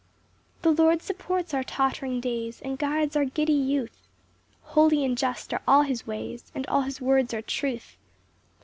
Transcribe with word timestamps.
3 0.63 0.73
The 0.73 0.81
Lord 0.81 1.03
supports 1.03 1.53
our 1.53 1.63
tottering 1.63 2.19
days, 2.21 2.59
And 2.63 2.79
guides 2.79 3.15
our 3.15 3.23
giddy 3.23 3.53
youth; 3.53 4.07
Holy 4.63 5.05
and 5.05 5.15
just 5.15 5.53
are 5.53 5.61
all 5.67 5.83
his 5.83 6.07
ways, 6.07 6.51
And 6.55 6.65
all 6.65 6.81
his 6.81 6.99
words 6.99 7.35
are 7.35 7.43
truth. 7.43 7.97